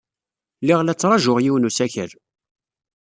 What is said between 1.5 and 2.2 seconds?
n usakal.